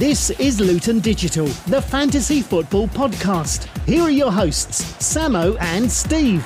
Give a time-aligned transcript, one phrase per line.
[0.00, 3.66] This is Luton Digital, the fantasy football podcast.
[3.84, 6.42] Here are your hosts, Samo and Steve.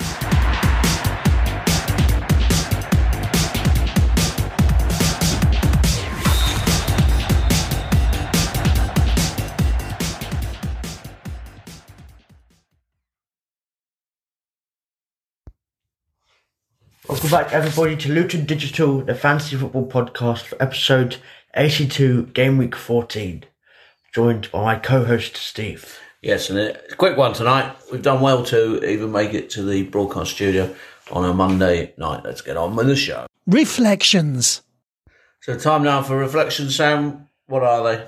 [17.09, 21.19] Welcome back, everybody, to Luton Digital, the fantasy football podcast for episode
[21.57, 23.45] 82, game week 14.
[24.13, 25.99] Joined by my co host, Steve.
[26.23, 27.77] Yes, and a quick one tonight.
[27.93, 30.75] We've done well to even make it to the broadcast studio
[31.13, 32.23] on a Monday night.
[32.25, 33.27] Let's get on with the show.
[33.47, 34.63] Reflections.
[35.43, 37.29] So, time now for reflections, Sam.
[37.47, 38.07] What are they?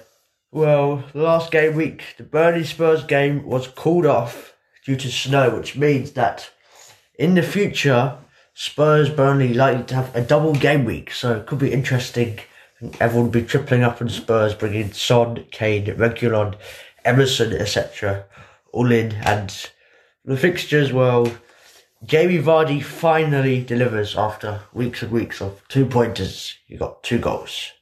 [0.50, 4.54] Well, the last game week, the Burnley Spurs game was called off
[4.84, 6.50] due to snow, which means that
[7.18, 8.16] in the future,
[8.54, 12.38] Spurs Burnley likely to have a double game week, so it could be interesting.
[13.00, 16.56] Everyone will be tripling up on Spurs, bringing Son, Kane, Reguilon,
[17.04, 18.26] Emerson, etc.
[18.72, 19.12] all in.
[19.12, 19.70] And
[20.24, 21.32] the fixtures, well,
[22.04, 26.54] Jamie Vardy finally delivers after weeks and weeks of two pointers.
[26.66, 27.72] He got two goals.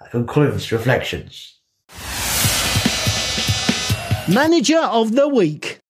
[0.00, 1.60] That concludes reflections.
[4.28, 5.80] Manager of the week.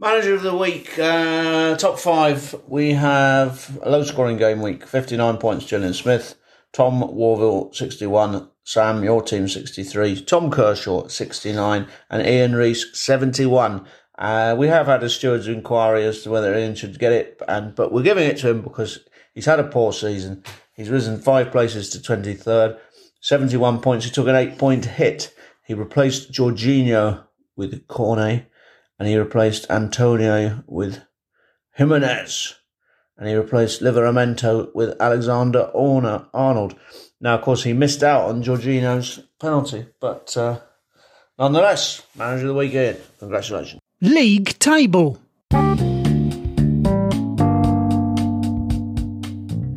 [0.00, 2.54] Manager of the week, uh, top five.
[2.66, 6.34] We have a low scoring game week 59 points, Julian Smith.
[6.74, 8.50] Tom Warville, 61.
[8.64, 10.22] Sam, your team, 63.
[10.22, 11.86] Tom Kershaw, 69.
[12.10, 13.86] And Ian Reese, 71.
[14.18, 17.74] Uh, we have had a steward's inquiry as to whether Ian should get it, and
[17.74, 19.00] but we're giving it to him because
[19.34, 20.44] he's had a poor season.
[20.74, 22.78] He's risen five places to 23rd,
[23.20, 24.04] 71 points.
[24.04, 25.34] He took an eight point hit.
[25.64, 27.24] He replaced Jorginho
[27.56, 28.48] with Cornet,
[28.98, 31.02] and he replaced Antonio with
[31.72, 32.54] Jimenez,
[33.16, 36.74] and he replaced Livramento with Alexander Arnold.
[37.20, 40.60] Now, of course, he missed out on Jorginho's penalty, but uh,
[41.38, 42.98] nonetheless, manager of the weekend.
[43.18, 43.80] Congratulations.
[44.00, 45.18] League table.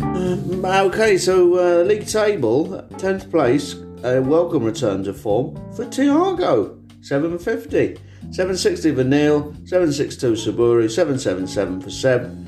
[0.01, 6.79] Um, okay, so uh, league table, tenth place, a welcome return to form for Tiago,
[7.01, 7.97] seven fifty.
[8.31, 12.46] 760 for Neil, 762 Saburi, 777 for Seb,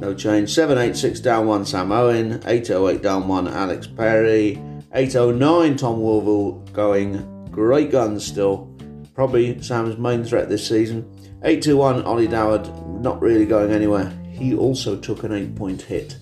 [0.00, 0.50] no change.
[0.50, 4.60] 786 down 1 Sam Owen, 808 down 1 Alex Perry,
[4.92, 8.66] 809 Tom Wolville going great guns still.
[9.14, 11.02] Probably Sam's main threat this season.
[11.42, 12.68] 821 Ollie Doward,
[13.00, 14.10] not really going anywhere.
[14.32, 16.16] He also took an 8 point hit.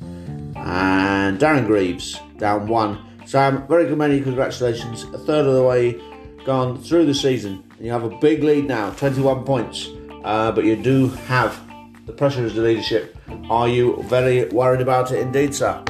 [0.57, 3.27] And Darren Greaves down 1.
[3.27, 5.05] Sam, very good many congratulations.
[5.15, 6.01] A third of the way
[6.45, 7.63] gone through the season.
[7.79, 9.89] You have a big lead now, 21 points.
[10.25, 11.68] Uh, but you do have
[12.09, 13.15] the pressure is the leadership.
[13.51, 15.85] Are you very worried about it indeed, sir?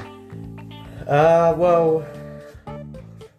[1.06, 2.04] Uh, well,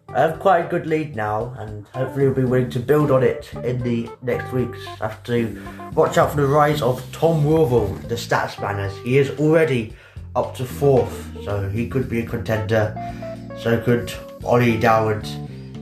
[0.08, 3.22] I have quite a good lead now, and hopefully we'll be willing to build on
[3.22, 4.80] it in the next weeks.
[5.02, 5.62] I have to
[5.94, 9.94] watch out for the rise of Tom Warville, the stats man, as he is already
[10.38, 12.96] up to fourth, so he could be a contender.
[13.60, 14.12] So could
[14.46, 15.26] Ollie Doward,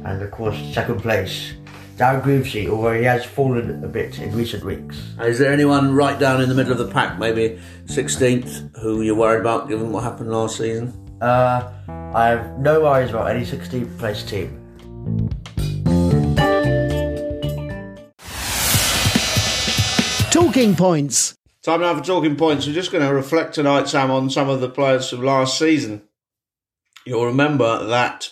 [0.03, 1.53] and of course, second place.
[1.97, 5.01] Darren Greavesy, although he has fallen a bit in recent weeks.
[5.19, 9.15] Is there anyone right down in the middle of the pack, maybe 16th, who you're
[9.15, 10.93] worried about given what happened last season?
[11.21, 11.73] Uh,
[12.13, 14.63] I have no worries about any 16th place team.
[20.29, 21.35] Talking points.
[21.63, 22.67] Time now for talking points.
[22.67, 26.03] We're just going to reflect tonight, Sam, on some of the players from last season.
[27.07, 28.29] You'll remember that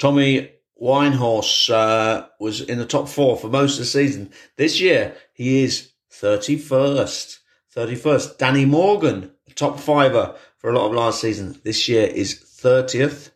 [0.00, 0.50] Tommy
[0.84, 4.30] Winehorse uh, was in the top four for most of the season.
[4.58, 7.38] This year, he is 31st.
[7.74, 8.36] 31st.
[8.36, 11.58] Danny Morgan, top fiver for a lot of last season.
[11.64, 13.30] This year is 30th.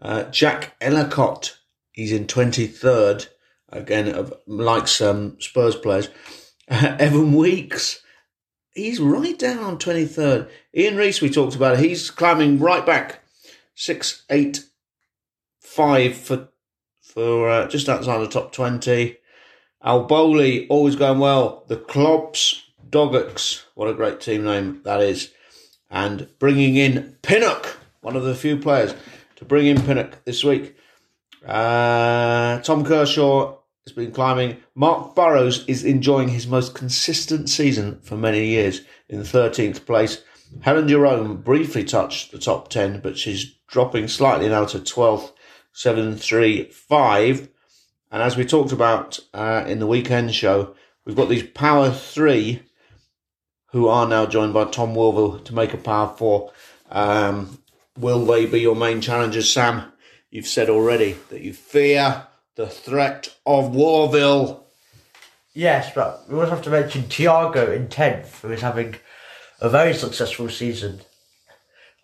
[0.00, 1.58] Uh, Jack Ellicott,
[1.90, 3.26] he's in 23rd.
[3.70, 6.08] Again, of, like some Spurs players.
[6.70, 8.02] Uh, Evan Weeks,
[8.72, 10.48] he's right down on 23rd.
[10.76, 13.24] Ian Reese, we talked about, he's climbing right back.
[13.74, 14.64] 6, 8,
[15.60, 16.48] 5 for
[17.18, 19.16] for uh, just outside the top 20.
[19.82, 21.64] Al Bowley, always going well.
[21.66, 25.32] The Klops Doggocks, what a great team name that is.
[25.90, 28.94] And bringing in Pinnock, one of the few players
[29.34, 30.76] to bring in Pinnock this week.
[31.44, 34.58] Uh, Tom Kershaw has been climbing.
[34.76, 40.22] Mark Burrows is enjoying his most consistent season for many years in 13th place.
[40.60, 45.32] Helen Jerome briefly touched the top 10, but she's dropping slightly now to 12th.
[45.78, 47.48] 735.
[48.10, 52.62] And as we talked about uh, in the weekend show, we've got these power three
[53.70, 56.50] who are now joined by Tom Wolville to make a power four.
[56.90, 57.62] Um,
[57.96, 59.92] will they be your main challengers, Sam,
[60.30, 62.26] you've said already that you fear
[62.56, 64.62] the threat of Warville.
[65.54, 68.96] Yes, but we also have to mention Tiago in 10th, who is having
[69.60, 71.02] a very successful season.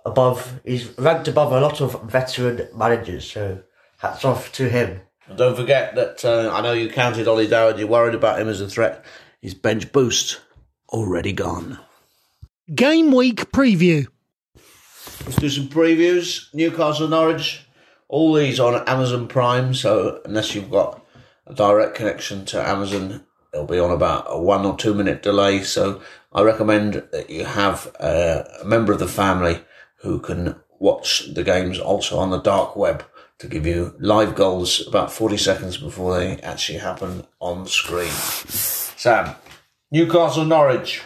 [0.05, 3.63] Above, he's ranked above a lot of veteran managers, so
[3.99, 5.01] hats off to him.
[5.27, 8.49] And don't forget that uh, I know you counted Ollie Dowd, you're worried about him
[8.49, 9.05] as a threat.
[9.41, 10.41] His bench boost
[10.91, 11.79] already gone.
[12.75, 14.07] Game week preview.
[15.25, 16.53] Let's do some previews.
[16.55, 17.67] Newcastle Norwich.
[18.09, 21.05] All these on Amazon Prime, so unless you've got
[21.47, 25.63] a direct connection to Amazon, it'll be on about a one or two minute delay.
[25.63, 26.03] So
[26.33, 29.61] I recommend that you have a, a member of the family
[30.05, 33.03] who can watch the games also on the dark web
[33.39, 38.11] to give you live goals about 40 seconds before they actually happen on screen.
[38.11, 39.35] Sam,
[39.91, 41.03] Newcastle Norwich.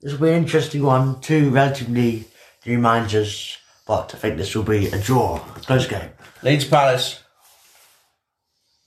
[0.00, 1.20] This will be an interesting one.
[1.20, 2.24] Two relatively
[2.64, 6.10] new managers, but I think this will be a draw, a close game.
[6.42, 7.22] Leeds Palace.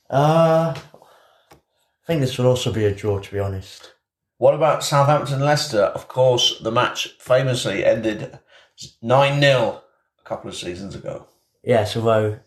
[0.10, 3.94] Uh, I think this will also be a draw, to be honest.
[4.40, 5.84] What about Southampton Leicester?
[5.84, 8.40] Of course, the match famously ended
[9.02, 9.82] 9 0
[10.20, 11.28] a couple of seasons ago.
[11.64, 12.40] Yes, although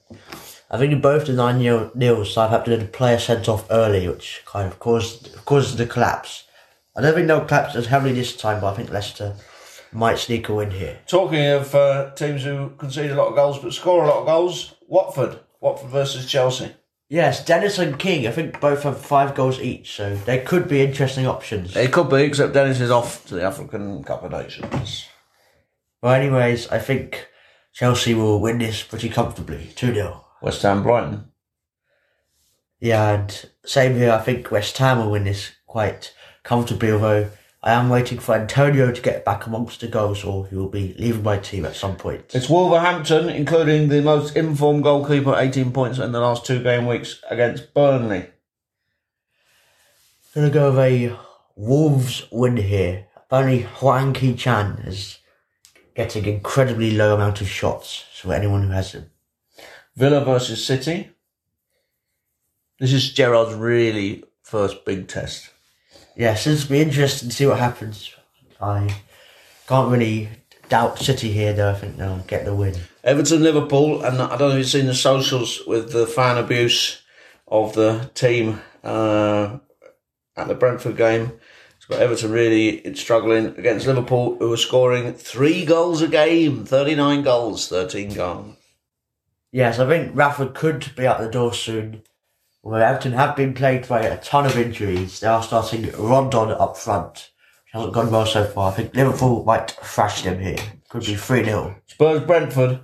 [0.70, 3.48] I think in both the 9 nil nils, Southampton had to let a player sent
[3.48, 6.44] off early, which kind of caused caused the collapse.
[6.96, 9.34] I don't think they'll collapse as heavily this time, but I think Leicester
[9.92, 10.98] might sneak a win here.
[11.06, 14.26] Talking of uh, teams who concede a lot of goals but score a lot of
[14.26, 15.40] goals, Watford.
[15.60, 16.72] Watford versus Chelsea.
[17.08, 20.82] Yes, Dennis and King, I think both have five goals each, so they could be
[20.82, 21.76] interesting options.
[21.76, 25.06] It could be, except Dennis is off to the African Cup of Nations.
[26.02, 27.28] Well, anyways, I think
[27.72, 30.24] Chelsea will win this pretty comfortably, 2 0.
[30.42, 31.26] West Ham Brighton.
[32.80, 36.12] Yeah, and same here, I think West Ham will win this quite
[36.42, 37.30] comfortably, although
[37.62, 40.96] I am waiting for Antonio to get back amongst the goals, or he will be
[40.98, 42.34] leaving my team at some point.
[42.34, 47.22] It's Wolverhampton, including the most informed goalkeeper, 18 points in the last two game weeks
[47.30, 48.26] against Burnley.
[50.34, 51.16] Gonna go with a
[51.54, 53.06] Wolves win here.
[53.30, 55.18] Only Hwang Hee-chan is
[55.94, 59.10] getting incredibly low amount of shots, so anyone who has him.
[59.96, 61.10] Villa versus City.
[62.78, 65.50] This is Gerrard's really first big test.
[66.16, 68.14] Yes, it'll be interesting to see what happens.
[68.60, 68.94] I
[69.66, 70.28] can't really
[70.68, 71.70] doubt City here, though.
[71.70, 72.74] I think they'll get the win.
[73.04, 77.02] Everton Liverpool, and I don't know if you've seen the socials with the fan abuse
[77.46, 79.58] of the team uh,
[80.36, 81.32] at the Brentford game.
[81.82, 87.22] It's got Everton really struggling against Liverpool, who are scoring three goals a game 39
[87.24, 88.56] goals, 13 goals.
[89.50, 92.04] Yes, I think Rafford could be out the door soon.
[92.62, 95.18] Well, Everton have been plagued by a ton of injuries.
[95.18, 97.32] They are starting Rondon up front,
[97.64, 98.70] which hasn't gone well so far.
[98.70, 100.58] I think Liverpool might thrash them here.
[100.88, 101.74] Could be 3 0.
[101.88, 102.78] Spurs Brentford.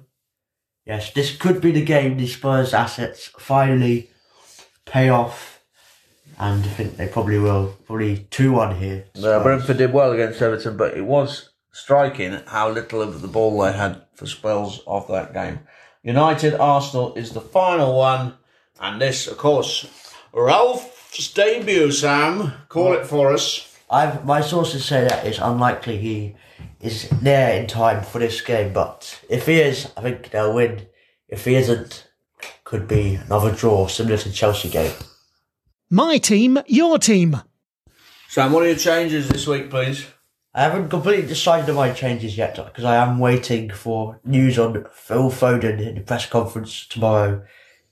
[0.85, 4.11] Yes, this could be the game the Spurs assets finally
[4.87, 5.58] pay off.
[6.39, 7.77] And I think they probably will.
[7.87, 9.05] Probably 2 1 here.
[9.15, 9.43] Spurs.
[9.43, 13.73] Brentford did well against Everton, but it was striking how little of the ball they
[13.73, 15.61] had for spells of that game.
[16.03, 18.35] United Arsenal is the final one,
[18.81, 19.87] and this, of course,
[20.33, 21.91] Ralf's debut.
[21.91, 23.77] Sam, call it for us.
[23.91, 26.37] I've my sources say that it's unlikely he
[26.81, 30.87] is there in time for this game, but if he is, I think they'll win.
[31.29, 32.09] If he isn't,
[32.65, 34.93] could be another draw, similar to Chelsea game.
[35.91, 37.41] My team, your team.
[38.29, 40.05] Sam, what are your changes this week, please?
[40.53, 44.85] I haven't completely decided on my changes yet because I am waiting for news on
[44.93, 47.43] Phil Foden in the press conference tomorrow.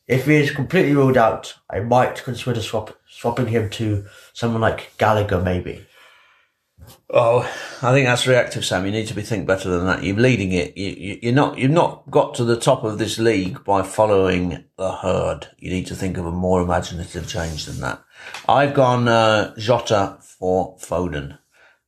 [0.06, 4.92] If he is completely ruled out, I might consider swap, swapping him to someone like
[4.98, 5.86] Gallagher, maybe.
[7.10, 7.40] Oh,
[7.82, 8.84] I think that's reactive, Sam.
[8.84, 10.02] You need to be think better than that.
[10.02, 10.76] You're leading it.
[10.76, 11.58] You, you, you're not.
[11.58, 15.48] You've not got to the top of this league by following the herd.
[15.58, 18.02] You need to think of a more imaginative change than that.
[18.48, 21.38] I've gone uh, Jota for Foden,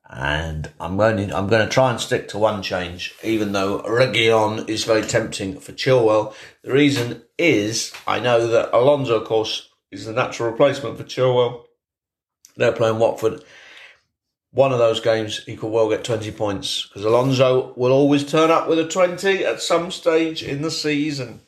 [0.08, 1.28] and I'm going.
[1.28, 5.02] To, I'm going to try and stick to one change, even though Reguilon is very
[5.02, 6.34] tempting for Chilwell.
[6.62, 11.64] The reason is I know that Alonso, of course, is the natural replacement for Chilwell.
[12.56, 13.42] They're playing Watford
[14.58, 18.50] one of those games he could well get 20 points because Alonso will always turn
[18.50, 21.42] up with a 20 at some stage in the season.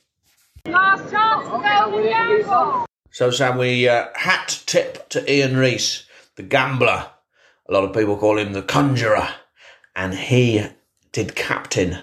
[3.11, 6.05] So, Sam, we uh, hat tip to Ian Reese,
[6.37, 7.11] the gambler.
[7.69, 9.29] A lot of people call him the conjurer.
[9.97, 10.67] And he
[11.11, 11.99] did captain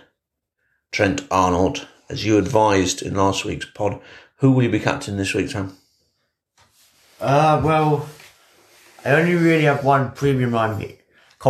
[0.91, 4.01] Trent Arnold, as you advised in last week's pod.
[4.39, 5.77] Who will you be captain this week, Sam?
[7.21, 8.09] Uh, well,
[9.05, 10.77] I only really have one premium I'm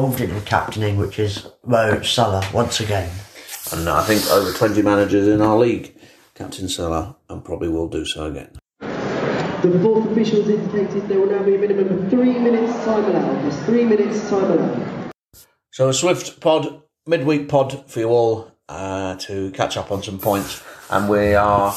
[0.02, 3.10] confident in captaining, which is Mo Salah once again.
[3.72, 5.96] And I think over 20 managers in our league
[6.36, 8.52] Captain Salah, and probably will do so again.
[8.80, 13.42] The fourth officials indicated there will now be a minimum of three minutes time allowed.
[13.42, 15.12] There's three minutes time allowed.
[15.72, 20.20] So a swift pod, midweek pod for you all uh, to catch up on some
[20.20, 21.76] points, and we are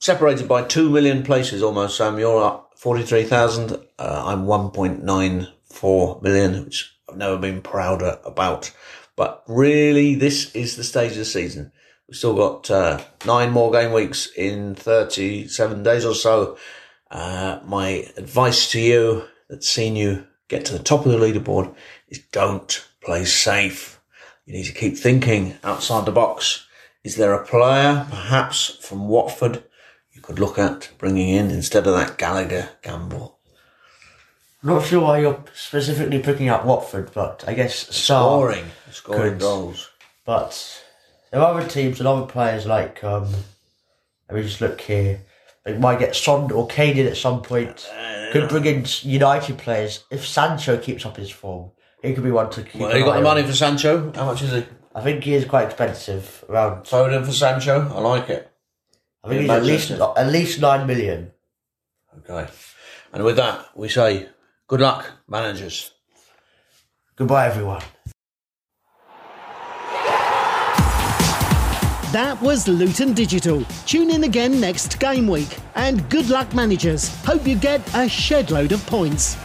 [0.00, 1.98] separated by two million places almost.
[1.98, 3.72] Sam, you're at forty-three thousand.
[3.98, 8.72] Uh, I'm one point nine four million, which I've never been prouder about.
[9.16, 11.72] But really, this is the stage of the season.
[12.08, 16.58] We've still got uh, nine more game weeks in 37 days or so.
[17.10, 21.74] Uh, my advice to you that's seen you get to the top of the leaderboard
[22.08, 24.00] is don't play safe.
[24.46, 26.66] You need to keep thinking outside the box.
[27.02, 29.62] Is there a player, perhaps from Watford,
[30.12, 33.38] you could look at bringing in instead of that Gallagher gamble?
[34.64, 39.40] Not sure why you're specifically picking up Watford, but I guess Sarr Scoring, scoring could.
[39.40, 39.90] goals.
[40.24, 40.82] But
[41.30, 43.28] there are other teams and other players like um
[44.28, 45.20] let me just look here.
[45.64, 47.90] They might get Son or Kane in at some point.
[48.32, 51.70] Could bring in United players if Sancho keeps up his form.
[52.02, 52.80] He could be one to keep.
[52.80, 53.46] Well, you got the money on.
[53.46, 54.12] for Sancho?
[54.14, 54.64] How much is he?
[54.94, 56.44] I think he is quite expensive.
[56.48, 56.84] Around.
[56.84, 57.80] Foden for Sancho?
[57.94, 58.50] I like it.
[59.22, 60.20] I think In he's at least Manchester.
[60.20, 61.32] at least nine million.
[62.18, 62.50] Okay.
[63.12, 64.28] And with that, we say
[64.66, 65.92] good luck, managers.
[67.16, 67.82] Goodbye, everyone.
[72.12, 73.64] That was Luton Digital.
[73.86, 75.58] Tune in again next game week.
[75.74, 77.08] And good luck, managers.
[77.24, 79.36] Hope you get a shed load of points.